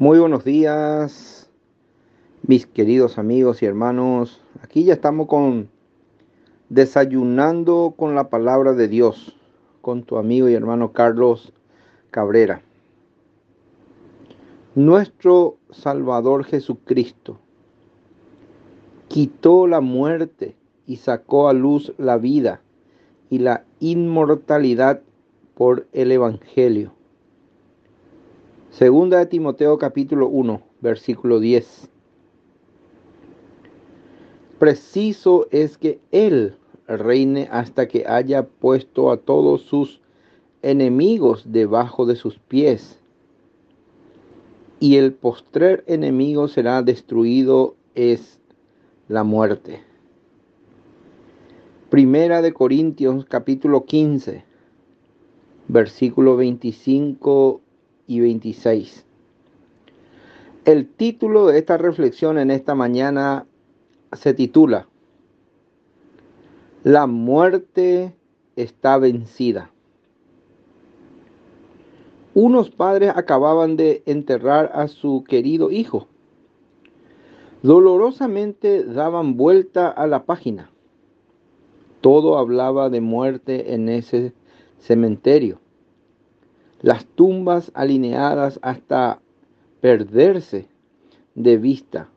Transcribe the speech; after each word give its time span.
Muy 0.00 0.18
buenos 0.18 0.42
días, 0.42 1.48
mis 2.42 2.66
queridos 2.66 3.16
amigos 3.16 3.62
y 3.62 3.66
hermanos. 3.66 4.42
Aquí 4.60 4.82
ya 4.82 4.94
estamos 4.94 5.28
con 5.28 5.70
desayunando 6.68 7.94
con 7.96 8.16
la 8.16 8.28
palabra 8.28 8.72
de 8.72 8.88
Dios, 8.88 9.36
con 9.82 10.02
tu 10.02 10.16
amigo 10.16 10.48
y 10.48 10.54
hermano 10.54 10.90
Carlos 10.92 11.52
Cabrera. 12.10 12.62
Nuestro 14.74 15.58
Salvador 15.70 16.42
Jesucristo 16.42 17.38
quitó 19.06 19.68
la 19.68 19.80
muerte 19.80 20.56
y 20.88 20.96
sacó 20.96 21.48
a 21.48 21.52
luz 21.52 21.94
la 21.98 22.18
vida 22.18 22.62
y 23.30 23.38
la 23.38 23.64
inmortalidad 23.78 25.02
por 25.54 25.86
el 25.92 26.10
Evangelio. 26.10 26.93
Segunda 28.78 29.18
de 29.18 29.26
Timoteo 29.26 29.78
capítulo 29.78 30.26
1, 30.26 30.60
versículo 30.80 31.38
10. 31.38 31.88
Preciso 34.58 35.46
es 35.52 35.78
que 35.78 36.00
Él 36.10 36.56
reine 36.88 37.46
hasta 37.52 37.86
que 37.86 38.04
haya 38.08 38.48
puesto 38.48 39.12
a 39.12 39.18
todos 39.18 39.60
sus 39.62 40.00
enemigos 40.62 41.44
debajo 41.52 42.04
de 42.04 42.16
sus 42.16 42.40
pies. 42.40 42.98
Y 44.80 44.96
el 44.96 45.12
postrer 45.12 45.84
enemigo 45.86 46.48
será 46.48 46.82
destruido 46.82 47.76
es 47.94 48.40
la 49.06 49.22
muerte. 49.22 49.84
Primera 51.90 52.42
de 52.42 52.52
Corintios 52.52 53.24
capítulo 53.24 53.84
15, 53.84 54.44
versículo 55.68 56.36
25 56.36 57.60
y 58.06 58.20
26. 58.20 59.04
El 60.64 60.88
título 60.88 61.46
de 61.46 61.58
esta 61.58 61.76
reflexión 61.76 62.38
en 62.38 62.50
esta 62.50 62.74
mañana 62.74 63.46
se 64.12 64.32
titula 64.32 64.88
La 66.82 67.06
muerte 67.06 68.14
está 68.56 68.98
vencida. 68.98 69.70
Unos 72.34 72.70
padres 72.70 73.12
acababan 73.14 73.76
de 73.76 74.02
enterrar 74.06 74.70
a 74.74 74.88
su 74.88 75.22
querido 75.28 75.70
hijo. 75.70 76.08
Dolorosamente 77.62 78.84
daban 78.84 79.36
vuelta 79.36 79.88
a 79.88 80.06
la 80.06 80.24
página. 80.24 80.70
Todo 82.00 82.38
hablaba 82.38 82.90
de 82.90 83.00
muerte 83.00 83.74
en 83.74 83.88
ese 83.88 84.32
cementerio 84.78 85.60
las 86.84 87.06
tumbas 87.06 87.72
alineadas 87.72 88.58
hasta 88.60 89.18
perderse 89.80 90.68
de 91.34 91.56
vista, 91.56 92.10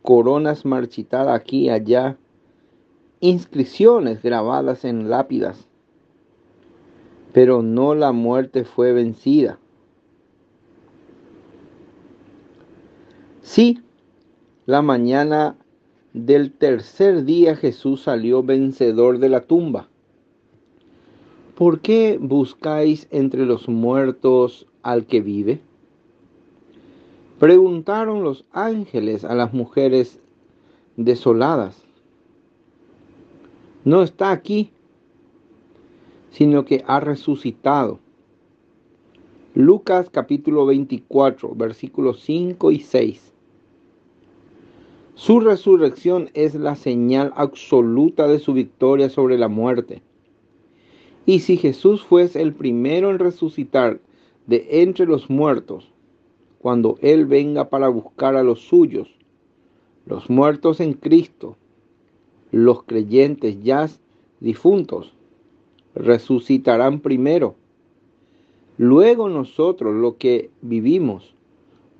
coronas 0.00 0.64
marchitadas 0.64 1.38
aquí 1.38 1.66
y 1.66 1.68
allá, 1.68 2.16
inscripciones 3.20 4.22
grabadas 4.22 4.86
en 4.86 5.10
lápidas, 5.10 5.68
pero 7.34 7.60
no 7.60 7.94
la 7.94 8.12
muerte 8.12 8.64
fue 8.64 8.94
vencida. 8.94 9.58
Sí, 13.42 13.82
la 14.64 14.80
mañana 14.80 15.54
del 16.14 16.52
tercer 16.52 17.26
día 17.26 17.56
Jesús 17.56 18.04
salió 18.04 18.42
vencedor 18.42 19.18
de 19.18 19.28
la 19.28 19.42
tumba. 19.42 19.90
¿Por 21.58 21.80
qué 21.80 22.18
buscáis 22.20 23.08
entre 23.10 23.44
los 23.44 23.68
muertos 23.68 24.68
al 24.84 25.06
que 25.06 25.20
vive? 25.20 25.60
Preguntaron 27.40 28.22
los 28.22 28.44
ángeles 28.52 29.24
a 29.24 29.34
las 29.34 29.52
mujeres 29.52 30.20
desoladas. 30.96 31.82
No 33.84 34.04
está 34.04 34.30
aquí, 34.30 34.70
sino 36.30 36.64
que 36.64 36.84
ha 36.86 37.00
resucitado. 37.00 37.98
Lucas 39.56 40.10
capítulo 40.12 40.64
24, 40.64 41.56
versículos 41.56 42.20
5 42.20 42.70
y 42.70 42.78
6. 42.78 43.32
Su 45.16 45.40
resurrección 45.40 46.30
es 46.34 46.54
la 46.54 46.76
señal 46.76 47.32
absoluta 47.34 48.28
de 48.28 48.38
su 48.38 48.52
victoria 48.52 49.10
sobre 49.10 49.36
la 49.36 49.48
muerte. 49.48 50.02
Y 51.28 51.40
si 51.40 51.58
Jesús 51.58 52.02
fuese 52.02 52.40
el 52.40 52.54
primero 52.54 53.10
en 53.10 53.18
resucitar 53.18 54.00
de 54.46 54.66
entre 54.80 55.04
los 55.04 55.28
muertos, 55.28 55.92
cuando 56.58 56.96
Él 57.02 57.26
venga 57.26 57.68
para 57.68 57.88
buscar 57.88 58.34
a 58.34 58.42
los 58.42 58.60
suyos, 58.60 59.14
los 60.06 60.30
muertos 60.30 60.80
en 60.80 60.94
Cristo, 60.94 61.58
los 62.50 62.82
creyentes 62.84 63.62
ya 63.62 63.90
difuntos, 64.40 65.12
resucitarán 65.94 67.00
primero. 67.00 67.56
Luego 68.78 69.28
nosotros, 69.28 69.94
los 69.94 70.14
que 70.14 70.48
vivimos, 70.62 71.34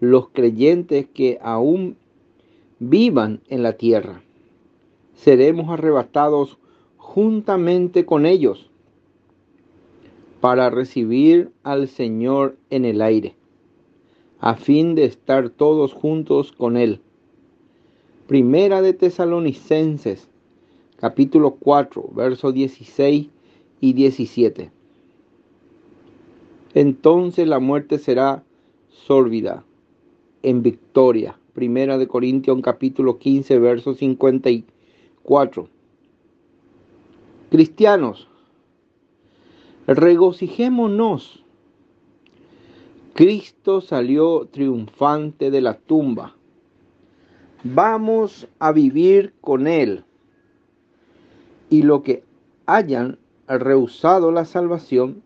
los 0.00 0.30
creyentes 0.30 1.06
que 1.06 1.38
aún 1.42 1.98
vivan 2.78 3.42
en 3.50 3.62
la 3.62 3.74
tierra, 3.74 4.22
seremos 5.12 5.68
arrebatados 5.68 6.56
juntamente 6.96 8.06
con 8.06 8.24
ellos 8.24 8.67
para 10.40 10.70
recibir 10.70 11.50
al 11.62 11.88
Señor 11.88 12.56
en 12.70 12.84
el 12.84 13.02
aire, 13.02 13.34
a 14.38 14.54
fin 14.54 14.94
de 14.94 15.04
estar 15.04 15.50
todos 15.50 15.92
juntos 15.92 16.52
con 16.52 16.76
Él. 16.76 17.00
Primera 18.26 18.82
de 18.82 18.92
Tesalonicenses, 18.92 20.28
capítulo 20.96 21.56
4, 21.56 22.10
versos 22.14 22.54
16 22.54 23.28
y 23.80 23.92
17. 23.92 24.70
Entonces 26.74 27.48
la 27.48 27.58
muerte 27.58 27.98
será 27.98 28.44
sórbida 28.88 29.64
en 30.42 30.62
victoria. 30.62 31.38
Primera 31.54 31.98
de 31.98 32.06
Corintios 32.06 32.60
capítulo 32.62 33.18
15, 33.18 33.58
verso 33.58 33.94
54. 33.94 35.68
Cristianos, 37.50 38.28
regocijémonos. 39.88 41.42
Cristo 43.14 43.80
salió 43.80 44.46
triunfante 44.46 45.50
de 45.50 45.62
la 45.62 45.78
tumba. 45.78 46.36
Vamos 47.64 48.46
a 48.58 48.70
vivir 48.72 49.32
con 49.40 49.66
Él. 49.66 50.04
Y 51.70 51.82
lo 51.82 52.02
que 52.02 52.22
hayan 52.66 53.18
rehusado 53.48 54.30
la 54.30 54.44
salvación, 54.44 55.22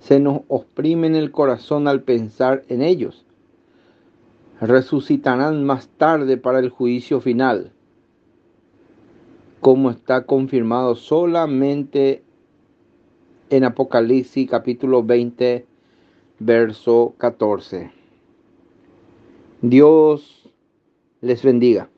se 0.00 0.20
nos 0.20 0.42
oprime 0.48 1.06
en 1.06 1.16
el 1.16 1.32
corazón 1.32 1.88
al 1.88 2.02
pensar 2.02 2.62
en 2.68 2.82
ellos. 2.82 3.24
Resucitarán 4.60 5.64
más 5.64 5.88
tarde 5.88 6.36
para 6.36 6.58
el 6.58 6.68
juicio 6.68 7.22
final, 7.22 7.72
como 9.60 9.90
está 9.90 10.26
confirmado 10.26 10.94
solamente 10.94 12.22
en 13.50 13.64
Apocalipsis 13.64 14.48
capítulo 14.48 15.02
20, 15.02 15.66
verso 16.38 17.14
14. 17.18 17.90
Dios 19.62 20.50
les 21.20 21.42
bendiga. 21.42 21.88